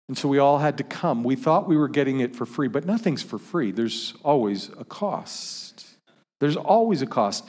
[0.08, 1.24] And so we all had to come.
[1.24, 3.72] We thought we were getting it for free, but nothing's for free.
[3.72, 5.86] There's always a cost.
[6.40, 7.46] There's always a cost.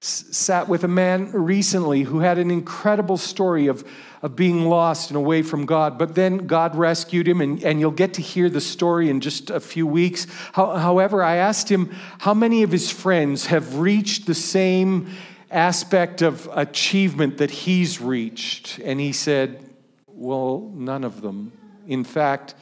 [0.00, 3.88] Sat with a man recently who had an incredible story of,
[4.22, 7.90] of being lost and away from God, but then God rescued him, and, and you'll
[7.90, 10.26] get to hear the story in just a few weeks.
[10.52, 15.10] How, however, I asked him how many of his friends have reached the same
[15.50, 19.64] aspect of achievement that he's reached, and he said,
[20.06, 21.52] Well, none of them.
[21.86, 22.54] In fact,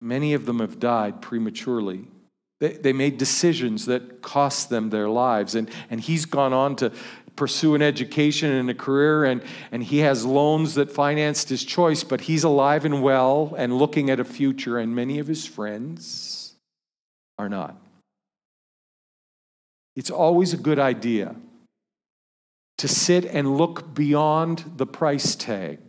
[0.00, 2.06] many of them have died prematurely.
[2.60, 5.54] They, they made decisions that cost them their lives.
[5.54, 6.92] And, and he's gone on to
[7.36, 12.04] pursue an education and a career, and, and he has loans that financed his choice,
[12.04, 16.54] but he's alive and well and looking at a future, and many of his friends
[17.36, 17.76] are not.
[19.96, 21.34] It's always a good idea
[22.78, 25.83] to sit and look beyond the price tag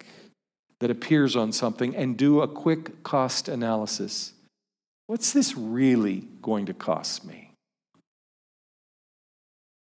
[0.86, 4.34] that appears on something and do a quick cost analysis.
[5.08, 7.50] What's this really going to cost me?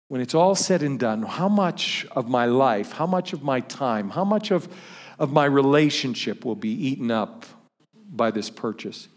[0.07, 3.59] When it's all said and done, how much of my life, how much of my
[3.59, 4.69] time, how much of,
[5.19, 7.47] of my relationship will be eaten up
[8.09, 9.09] by this purchase?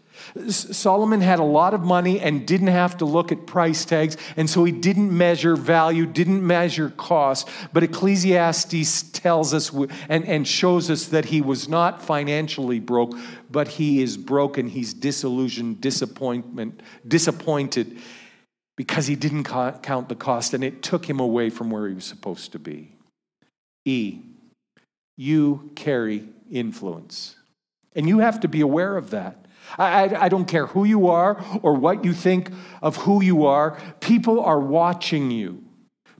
[0.48, 4.48] Solomon had a lot of money and didn't have to look at price tags, and
[4.48, 7.48] so he didn't measure value, didn't measure cost.
[7.72, 9.70] But Ecclesiastes tells us
[10.08, 13.14] and, and shows us that he was not financially broke,
[13.50, 14.68] but he is broken.
[14.68, 17.98] He's disillusioned, disappointment, disappointed
[18.76, 22.04] because he didn't count the cost, and it took him away from where he was
[22.04, 22.94] supposed to be.
[23.86, 24.20] E,
[25.16, 27.36] you carry influence.
[27.94, 29.45] And you have to be aware of that.
[29.78, 32.50] I, I, I, don't care who you are or what you think
[32.82, 33.78] of who you are.
[34.00, 35.62] People are watching you.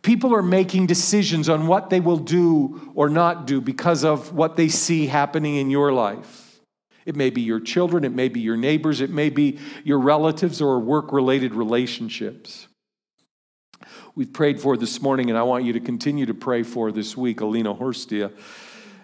[0.02, 4.56] People are making decisions on what they will do or not do because of what
[4.56, 6.60] they see happening in your life.
[7.04, 10.60] It may be your children, it may be your neighbors, it may be your relatives
[10.60, 12.66] or work related relationships.
[14.14, 17.16] We've prayed for this morning, and I want you to continue to pray for this
[17.16, 18.32] week, Alina Horstia.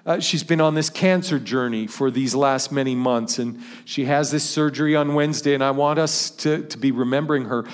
[0.05, 4.33] Uh, she's been on this cancer journey for these last many months, and she has
[4.33, 7.65] this surgery on Wednesday, and I want us to, to be remembering her.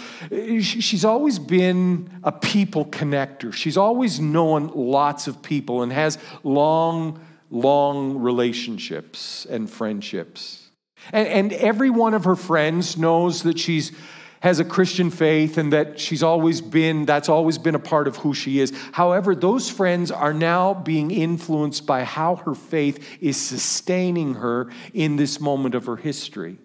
[0.60, 3.52] She's always been a people connector.
[3.52, 10.68] She's always known lots of people and has long, long relationships and friendships.
[11.12, 13.92] And, and every one of her friends knows that she's
[14.40, 18.16] has a Christian faith and that she's always been, that's always been a part of
[18.16, 18.72] who she is.
[18.92, 25.16] However, those friends are now being influenced by how her faith is sustaining her in
[25.16, 26.58] this moment of her history.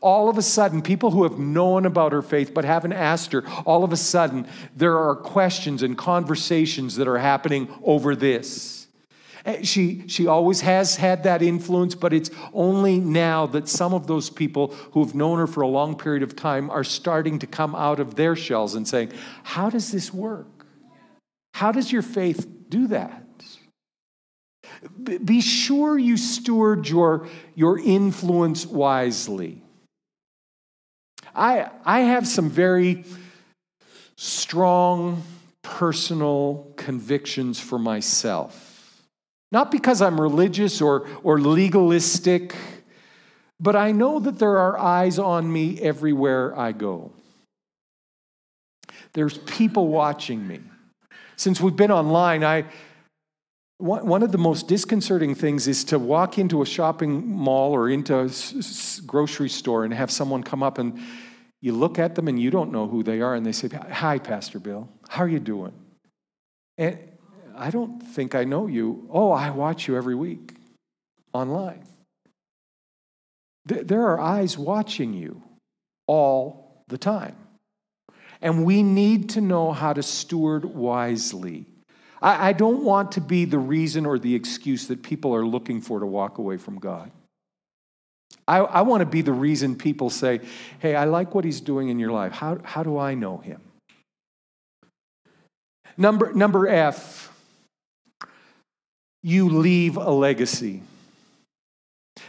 [0.00, 3.46] All of a sudden, people who have known about her faith but haven't asked her,
[3.64, 8.81] all of a sudden, there are questions and conversations that are happening over this.
[9.44, 14.06] Eh, she, she always has had that influence, but it's only now that some of
[14.06, 17.74] those people who've known her for a long period of time are starting to come
[17.74, 20.66] out of their shells and saying, How does this work?
[21.54, 23.18] How does your faith do that?
[25.24, 29.62] Be sure you steward your, your influence wisely.
[31.34, 33.04] I, I have some very
[34.16, 35.22] strong
[35.62, 38.61] personal convictions for myself.
[39.52, 42.56] Not because I'm religious or, or legalistic,
[43.60, 47.12] but I know that there are eyes on me everywhere I go.
[49.12, 50.60] There's people watching me.
[51.36, 52.64] Since we've been online, I,
[53.76, 58.18] one of the most disconcerting things is to walk into a shopping mall or into
[58.20, 58.30] a
[59.06, 60.98] grocery store and have someone come up and
[61.60, 64.18] you look at them and you don't know who they are and they say, Hi,
[64.18, 65.72] Pastor Bill, how are you doing?
[66.78, 66.98] And,
[67.56, 69.08] I don't think I know you.
[69.10, 70.54] Oh, I watch you every week
[71.32, 71.84] online.
[73.64, 75.42] There are eyes watching you
[76.06, 77.36] all the time.
[78.40, 81.66] And we need to know how to steward wisely.
[82.20, 85.98] I, don't want to be the reason or the excuse that people are looking for
[85.98, 87.10] to walk away from God.
[88.46, 90.40] I, I want to be the reason people say,
[90.78, 92.32] hey, I like what he's doing in your life.
[92.32, 93.60] How, how do I know him?
[95.96, 97.31] Number, number F,
[99.22, 100.82] you leave a legacy.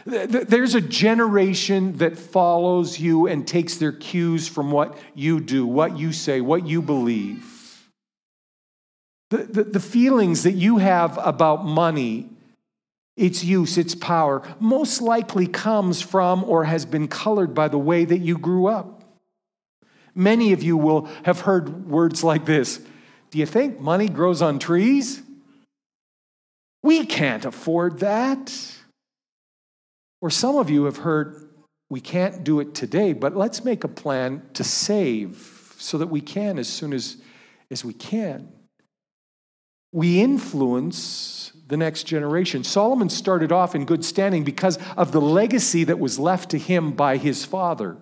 [0.06, 5.98] There's a generation that follows you and takes their cues from what you do, what
[5.98, 7.50] you say, what you believe.
[9.30, 12.28] The, the, the, feelings that you have about money,
[13.16, 18.04] its use, its power, most likely comes from or has been colored by the way
[18.04, 19.02] that you grew up.
[20.14, 22.80] Many of you will have heard words like this
[23.30, 25.23] Do you think money grows on trees?
[26.84, 28.54] We can't afford that.
[30.20, 31.48] Or some of you have heard,
[31.88, 36.20] we can't do it today, but let's make a plan to save so that we
[36.20, 37.16] can as soon as,
[37.70, 38.52] as we can.
[39.92, 42.64] We influence the next generation.
[42.64, 46.92] Solomon started off in good standing because of the legacy that was left to him
[46.92, 47.96] by his father.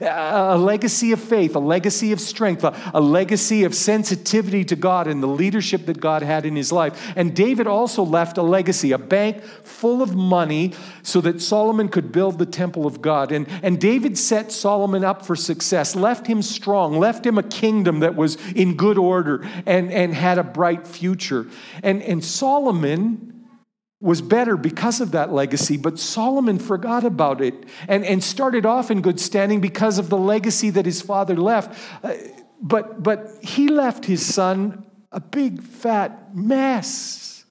[0.00, 5.22] A legacy of faith, a legacy of strength, a, legacy of sensitivity to God and
[5.22, 7.12] the leadership that God had in his life.
[7.16, 10.72] And David also left a legacy, a bank full of money
[11.02, 13.30] so that Solomon could build the temple of God.
[13.30, 18.00] And, and David set Solomon up for success, left him strong, left him a kingdom
[18.00, 21.46] that was in good order and, and had a bright future.
[21.82, 23.43] And, and Solomon
[24.04, 27.54] was better because of that legacy, but Solomon forgot about it
[27.88, 31.78] and, and started off in good standing because of the legacy that his father left.
[32.04, 32.12] Uh,
[32.60, 37.46] but, but he left his son a big fat mess.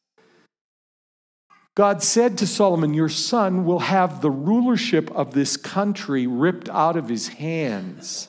[1.76, 6.96] God said to Solomon, Your son will have the rulership of this country ripped out
[6.96, 8.28] of his hands.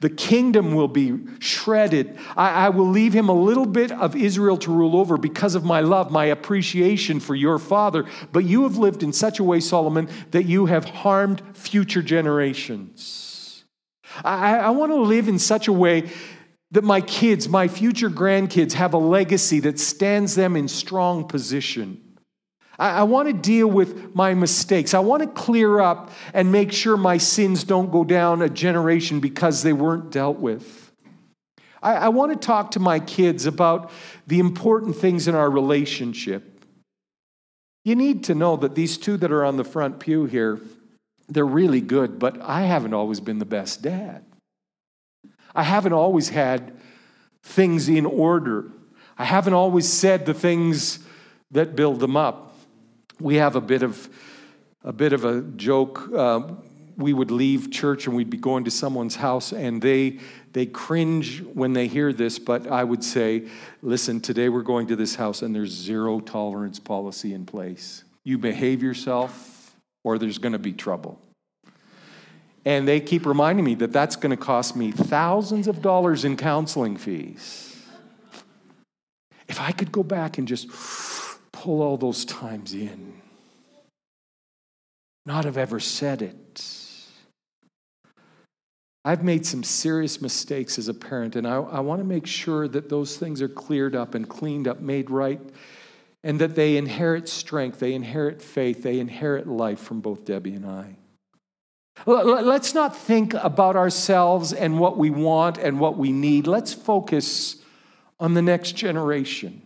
[0.00, 2.18] The kingdom will be shredded.
[2.36, 5.64] I, I, will leave him a little bit of Israel to rule over because of
[5.64, 8.04] my love, my appreciation for your father.
[8.32, 13.64] But you have lived in such a way, Solomon, that you have harmed future generations.
[14.24, 16.10] I, I want to live in such a way
[16.72, 22.05] that my kids, my future grandkids, have a legacy that stands them in strong position.
[22.78, 24.94] I, I want to deal with my mistakes.
[24.94, 29.20] I want to clear up and make sure my sins don't go down a generation
[29.20, 30.92] because they weren't dealt with.
[31.82, 33.90] I, I want to talk to my kids about
[34.26, 36.64] the important things in our relationship.
[37.84, 40.60] You need to know that these two that are on the front pew here,
[41.28, 44.24] they're really good, but I haven't always been the best dad.
[45.54, 46.76] I haven't always had
[47.42, 48.66] things in order.
[49.16, 50.98] I haven't always said the things
[51.52, 52.55] that build them up
[53.20, 54.08] we have a bit of
[54.82, 56.08] a bit of a joke.
[56.14, 56.42] Uh,
[56.96, 60.18] we would leave church and we'd be going to someone's house, and they
[60.52, 62.38] they cringe when they hear this.
[62.38, 63.48] But I would say,
[63.82, 68.04] listen, today we're going to this house, and there's zero tolerance policy in place.
[68.24, 71.20] You behave yourself, or there's going to be trouble.
[72.64, 76.36] And they keep reminding me that that's going to cost me thousands of dollars in
[76.36, 77.76] counseling fees.
[79.46, 80.68] If I could go back and just
[81.56, 83.14] pull all those times in.
[85.24, 86.62] Not have ever said it.
[89.04, 92.68] I've made some serious mistakes as a parent, and I, I want to make sure
[92.68, 95.40] that those things are cleared up and cleaned up, made right,
[96.22, 100.66] and that they inherit strength, they inherit faith, they inherit life from both Debbie and
[100.66, 100.96] I.
[102.04, 106.46] Let's not think about ourselves and what we want and what we need.
[106.46, 107.56] Let's focus
[108.20, 109.62] on the next generation.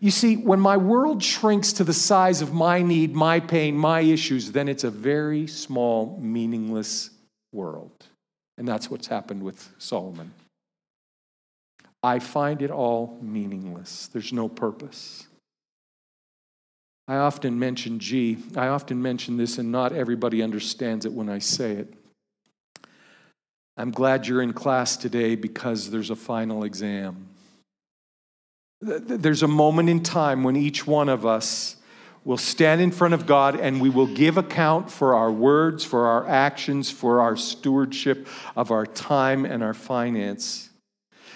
[0.00, 4.00] You see, when my world shrinks to the size of my need, my pain, my
[4.00, 7.10] issues, then it's a very small, meaningless
[7.52, 8.06] world.
[8.56, 10.32] And that's what's happened with Solomon.
[12.02, 14.08] I find it all meaningless.
[14.08, 15.26] There's no purpose.
[17.08, 18.38] I often mention G.
[18.54, 21.94] I often mention this, and not everybody understands it when I say it.
[23.76, 27.28] I'm glad you're in class today because there's a final exam.
[28.80, 31.76] There's a moment in time when each one of us
[32.24, 36.06] will stand in front of God and we will give account for our words, for
[36.06, 40.70] our actions, for our stewardship of our time and our finance.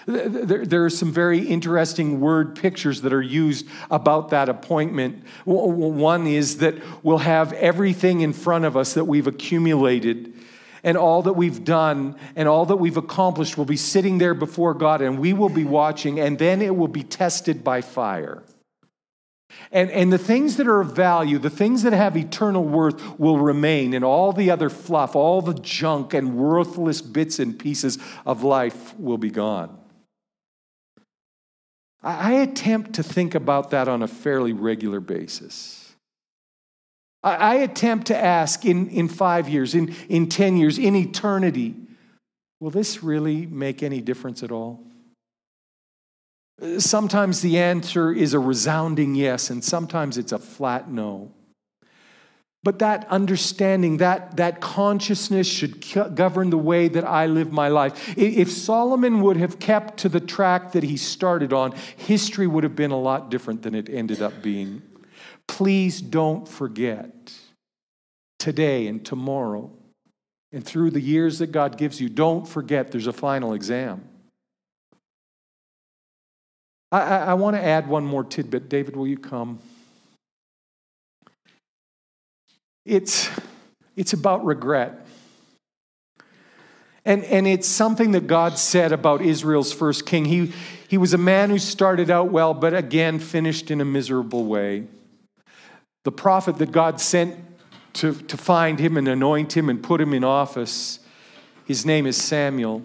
[0.05, 5.23] There are some very interesting word pictures that are used about that appointment.
[5.45, 10.32] One is that we'll have everything in front of us that we've accumulated
[10.83, 14.73] and all that we've done and all that we've accomplished will be sitting there before
[14.73, 18.43] God, and we will be watching, and then it will be tested by fire.
[19.71, 23.37] And, and the things that are of value, the things that have eternal worth, will
[23.37, 28.43] remain, and all the other fluff, all the junk and worthless bits and pieces of
[28.43, 29.77] life will be gone.
[32.01, 35.82] I attempt to think about that on a fairly regular basis.
[37.23, 41.73] I, attempt to ask in, in five years, in, in 10 years, in eternity,
[42.59, 44.83] will this really make any difference at all?
[46.79, 51.31] Sometimes the answer is a resounding yes, and sometimes it's a flat no.
[52.63, 58.17] But that understanding, that, that consciousness should govern the way that I live my life.
[58.17, 62.75] If Solomon would have kept to the track that he started on, history would have
[62.75, 64.81] been a lot different than it ended up being.
[65.47, 67.33] Please don't forget
[68.39, 69.71] today and tomorrow
[70.51, 74.03] and through the years that God gives you, don't forget there's a final exam.
[76.91, 78.69] I, I, I want to add one more tidbit.
[78.69, 79.59] David, will you come?
[82.85, 83.29] It's,
[83.95, 85.07] it's about regret.
[87.05, 90.25] And, and it's something that God said about Israel's first king.
[90.25, 90.53] He,
[90.87, 94.87] he was a man who started out well, but again finished in a miserable way.
[96.03, 97.37] The prophet that God sent
[97.93, 100.99] to, to find him and anoint him and put him in office,
[101.65, 102.83] his name is Samuel.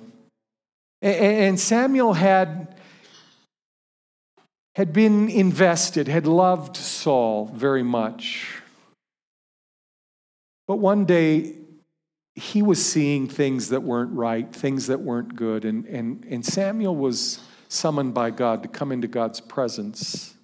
[1.00, 2.74] And, Samuel had,
[4.74, 8.60] had been invested, had loved Saul very much.
[10.66, 11.54] But one day,
[12.34, 15.64] he was seeing things that weren't right, things that weren't good.
[15.64, 20.34] And, and, and Samuel was summoned by God to come into God's presence.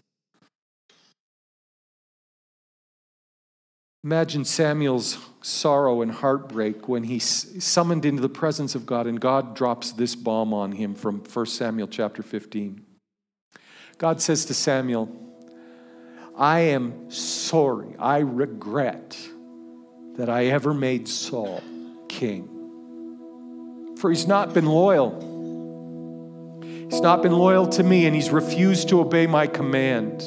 [4.04, 9.56] Imagine Samuel's sorrow and heartbreak when he's summoned into the presence of God and God
[9.56, 12.84] drops this bomb on him from 1 Samuel chapter 15.
[13.96, 15.08] God says to Samuel,
[16.36, 19.16] I am sorry, I regret
[20.16, 21.62] that I ever made Saul
[22.06, 22.50] king.
[23.98, 26.60] For he's not been loyal.
[26.62, 30.22] He's not been loyal to me, and he's refused to obey my command.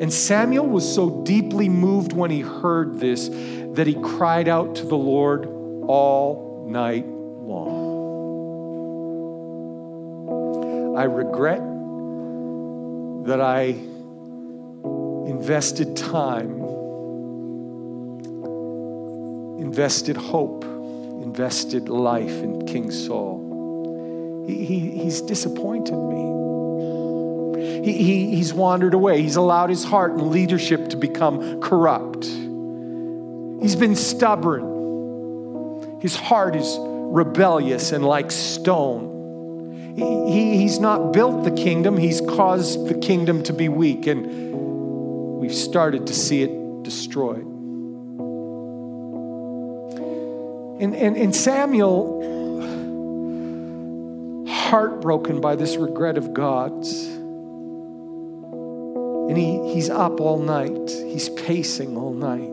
[0.00, 4.84] And Samuel was so deeply moved when he heard this that he cried out to
[4.84, 5.46] the Lord
[5.88, 7.94] all night long.
[10.96, 11.62] I regret
[13.26, 13.74] that I
[15.28, 16.60] invested time,
[19.58, 20.64] invested hope
[21.34, 24.44] invested life in King Saul.
[24.46, 26.43] He, he, he's disappointed me.
[27.64, 29.22] He, he, he's wandered away.
[29.22, 32.24] He's allowed his heart and leadership to become corrupt.
[32.24, 36.00] He's been stubborn.
[36.00, 39.94] His heart is rebellious and like stone.
[39.96, 45.38] He, he, he's not built the kingdom, he's caused the kingdom to be weak, and
[45.38, 47.46] we've started to see it destroyed.
[50.80, 52.20] And, and, and Samuel,
[54.48, 57.13] heartbroken by this regret of God's,
[59.28, 62.50] and he, he's up all night, he's pacing all night.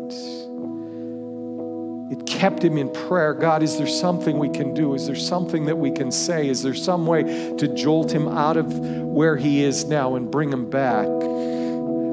[2.11, 3.33] It kept him in prayer.
[3.33, 4.93] God, is there something we can do?
[4.93, 6.49] Is there something that we can say?
[6.49, 7.23] Is there some way
[7.55, 11.07] to jolt him out of where he is now and bring him back?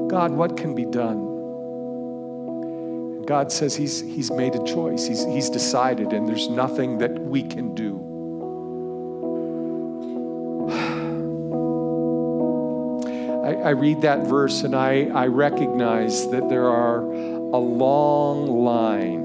[0.09, 1.29] God, what can be done?
[3.25, 7.43] God says he's, he's made a choice, he's, he's decided, and there's nothing that we
[7.43, 7.88] can do.
[13.69, 19.19] I, read that verse and I, I recognize that there are a long line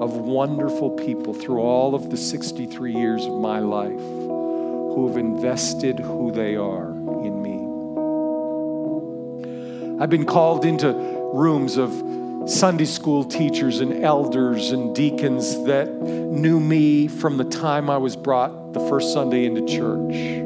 [0.00, 5.98] of wonderful people through all of the 63 years of my life who have invested
[5.98, 7.58] who they are in me.
[10.02, 10.94] I've been called into
[11.34, 11.90] rooms of
[12.48, 18.16] Sunday school teachers and elders and deacons that knew me from the time I was
[18.16, 20.45] brought the first Sunday into church.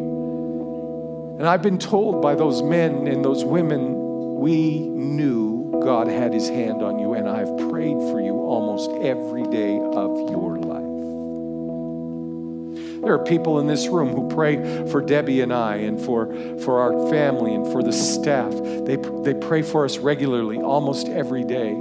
[1.41, 3.95] And I've been told by those men and those women,
[4.41, 9.45] we knew God had his hand on you, and I've prayed for you almost every
[9.45, 10.85] day of your life.
[13.03, 16.27] There are people in this room who pray for Debbie and I and for,
[16.59, 18.53] for our family and for the staff.
[18.53, 21.75] They, they pray for us regularly, almost every day.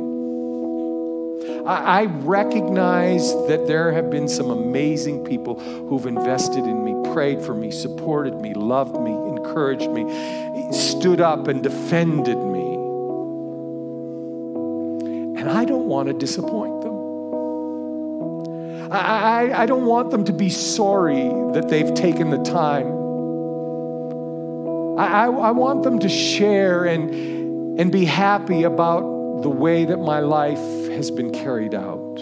[1.67, 7.53] I, recognize that there have been some amazing people who've invested in me, prayed for
[7.53, 9.11] me, supported me, loved me,
[9.49, 12.75] encouraged me, stood up and defended me.
[15.39, 16.89] And I don't want to disappoint them.
[18.91, 22.87] I, I, don't want them to be sorry that they've taken the time.
[24.97, 29.97] I, I, I want them to share and, and be happy about the way that
[29.97, 30.57] my life
[30.89, 32.17] has been carried out.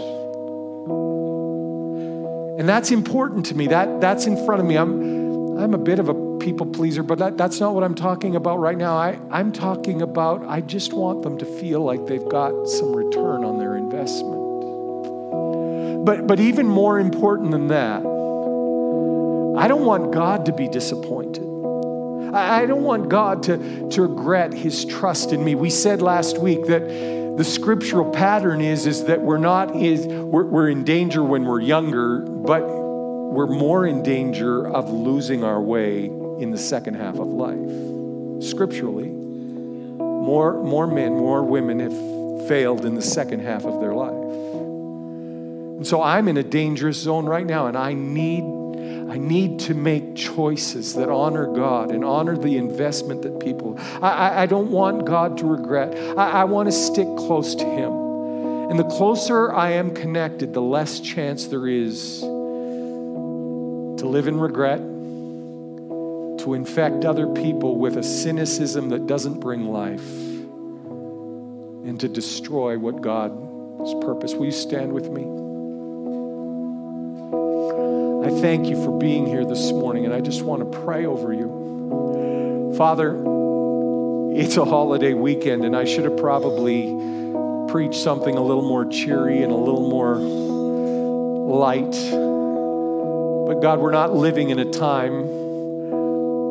[2.59, 3.67] And that's important to me.
[3.67, 4.75] That, that's in front of me.
[4.75, 8.37] I'm, I'm a bit of a people pleaser, but that, that's not what I'm talking
[8.37, 8.95] about right now.
[8.95, 13.43] I, I'm talking about, I just want them to feel like they've got some return
[13.43, 14.45] on their investment.
[16.05, 17.99] But, but even more important than that,
[19.61, 21.43] I don't want God to be disappointed.
[22.33, 25.53] I, I don't want God to, to regret his trust in me.
[25.53, 26.87] We said last week that
[27.37, 31.59] the scriptural pattern is, is that we're not is we're, we're in danger when we're
[31.59, 37.27] younger, but we're more in danger of losing our way in the second half of
[37.27, 38.43] life.
[38.43, 44.13] Scripturally, more, more men, more women have failed in the second half of their life.
[45.77, 48.43] And so I'm in a dangerous zone right now, and I need
[49.09, 53.79] I need to make choices that honor God and honor the investment that people.
[54.01, 55.95] I, I don't want God to regret.
[56.17, 57.93] I, I want to stick close to Him.
[58.69, 62.27] And the closer I am connected, the less chance there is to
[64.05, 64.81] live in regret,
[66.39, 70.07] to infect other people with a cynicism that doesn't bring life,
[71.87, 74.33] and to destroy what God's purpose.
[74.33, 75.23] Will you stand with me?
[78.27, 81.31] I thank you for being here this morning, and I just want to pray over
[81.33, 82.73] you.
[82.77, 83.15] Father,
[84.35, 86.93] it's a holiday weekend, and I should have probably
[87.71, 91.95] preached something a little more cheery and a little more light.
[93.47, 95.46] But God, we're not living in a time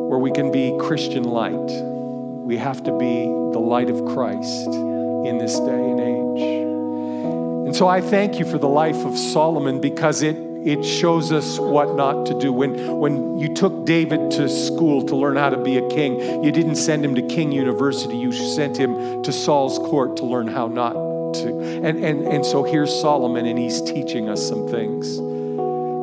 [0.07, 1.53] where we can be Christian light.
[1.53, 7.67] We have to be the light of Christ in this day and age.
[7.67, 10.37] And so I thank you for the life of Solomon because it
[10.67, 12.51] it shows us what not to do.
[12.51, 16.51] When, when you took David to school to learn how to be a king, you
[16.51, 20.67] didn't send him to King University, you sent him to Saul's court to learn how
[20.67, 20.93] not
[21.35, 21.59] to.
[21.85, 25.17] And, and, and so here's Solomon, and he's teaching us some things.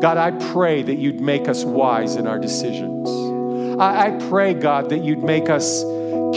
[0.03, 3.24] God, I pray that you'd make us wise in our decisions.
[3.79, 5.83] I, I pray, God, that you'd make us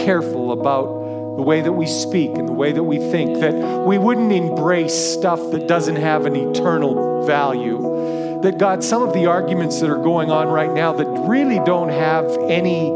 [0.03, 3.97] careful about the way that we speak and the way that we think, that we
[3.97, 8.41] wouldn't embrace stuff that doesn't have an eternal value.
[8.41, 11.89] That God, some of the arguments that are going on right now that really don't
[11.89, 12.89] have any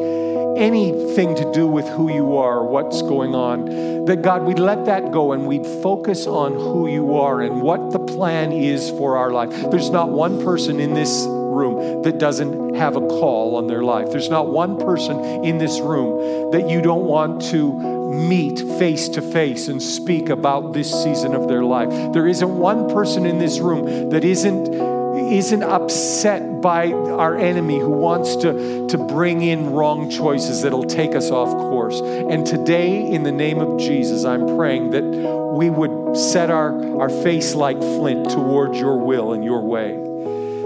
[0.58, 5.12] anything to do with who you are, what's going on, that God, we'd let that
[5.12, 9.32] go and we'd focus on who you are and what the plan is for our
[9.32, 9.50] life.
[9.72, 14.12] There's not one person in this room that doesn't have a call on their life.
[14.12, 17.74] There's not one person in this room that you don't want to
[18.12, 21.90] meet face to face and speak about this season of their life.
[22.14, 27.90] There isn't one person in this room that isn't isn't upset by our enemy who
[27.90, 32.00] wants to, to bring in wrong choices that'll take us off course.
[32.00, 37.10] And today, in the name of Jesus, I'm praying that we would set our, our
[37.10, 39.98] face like flint towards your will and your way.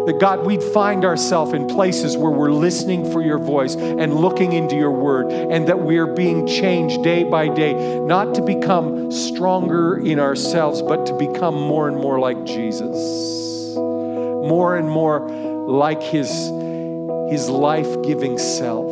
[0.05, 4.53] That God, we'd find ourselves in places where we're listening for your voice and looking
[4.53, 9.11] into your word, and that we are being changed day by day, not to become
[9.11, 13.44] stronger in ourselves, but to become more and more like Jesus
[14.45, 15.27] more and more
[15.67, 16.29] like his,
[17.29, 18.91] his life giving self.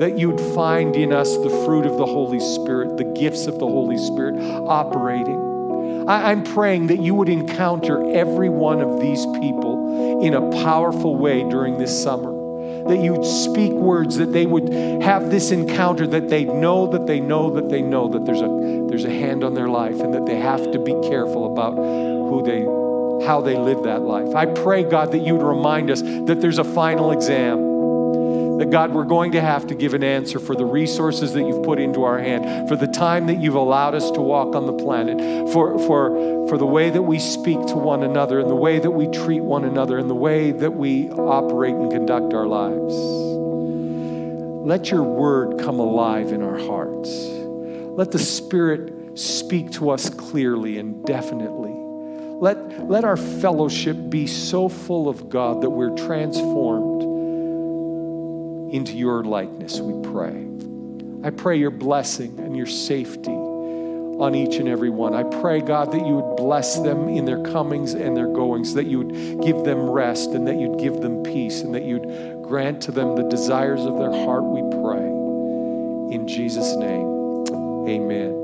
[0.00, 3.66] That you'd find in us the fruit of the Holy Spirit, the gifts of the
[3.66, 4.34] Holy Spirit
[4.66, 6.08] operating.
[6.08, 11.14] I, I'm praying that you would encounter every one of these people in a powerful
[11.16, 12.32] way during this summer
[12.88, 17.18] that you'd speak words, that they would have this encounter, that they know that they
[17.18, 20.26] know that they know that there's a, there's a hand on their life and that
[20.26, 22.83] they have to be careful about who they
[23.22, 24.34] how they live that life.
[24.34, 27.72] I pray, God, that you would remind us that there's a final exam.
[28.58, 31.64] That God, we're going to have to give an answer for the resources that you've
[31.64, 34.72] put into our hand, for the time that you've allowed us to walk on the
[34.72, 35.18] planet,
[35.52, 38.92] for, for, for the way that we speak to one another, and the way that
[38.92, 42.94] we treat one another, and the way that we operate and conduct our lives.
[44.64, 47.10] Let your word come alive in our hearts.
[47.96, 51.73] Let the Spirit speak to us clearly and definitely.
[52.44, 57.02] Let, let our fellowship be so full of God that we're transformed
[58.70, 60.46] into your likeness, we pray.
[61.26, 65.14] I pray your blessing and your safety on each and every one.
[65.14, 68.84] I pray, God, that you would bless them in their comings and their goings, that
[68.84, 72.82] you would give them rest and that you'd give them peace and that you'd grant
[72.82, 75.06] to them the desires of their heart, we pray.
[76.14, 77.06] In Jesus' name,
[77.88, 78.43] amen.